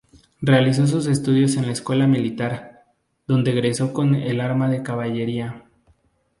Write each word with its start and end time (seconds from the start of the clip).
Realizó 0.41 0.87
sus 0.87 1.05
estudios 1.05 1.57
en 1.57 1.67
la 1.67 1.73
Escuela 1.73 2.07
Militar, 2.07 2.85
donde 3.27 3.51
egresó 3.51 3.93
con 3.93 4.15
el 4.15 4.41
arma 4.41 4.67
de 4.67 4.81
Caballería. 4.81 5.65